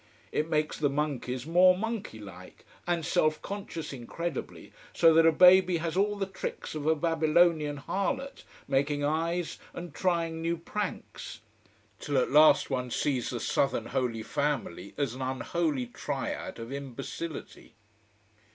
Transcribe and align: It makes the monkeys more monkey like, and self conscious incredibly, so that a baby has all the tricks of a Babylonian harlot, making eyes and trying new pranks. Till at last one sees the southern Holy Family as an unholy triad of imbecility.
It 0.31 0.49
makes 0.49 0.79
the 0.79 0.89
monkeys 0.89 1.45
more 1.45 1.77
monkey 1.77 2.17
like, 2.17 2.65
and 2.87 3.05
self 3.05 3.39
conscious 3.43 3.93
incredibly, 3.93 4.73
so 4.93 5.13
that 5.13 5.27
a 5.27 5.31
baby 5.31 5.77
has 5.77 5.95
all 5.95 6.15
the 6.15 6.25
tricks 6.25 6.73
of 6.73 6.87
a 6.87 6.95
Babylonian 6.95 7.77
harlot, 7.77 8.43
making 8.67 9.03
eyes 9.03 9.59
and 9.75 9.93
trying 9.93 10.41
new 10.41 10.57
pranks. 10.57 11.41
Till 11.99 12.17
at 12.17 12.31
last 12.31 12.71
one 12.71 12.89
sees 12.89 13.29
the 13.29 13.39
southern 13.39 13.85
Holy 13.85 14.23
Family 14.23 14.95
as 14.97 15.13
an 15.13 15.21
unholy 15.21 15.85
triad 15.85 16.57
of 16.57 16.71
imbecility. 16.73 17.75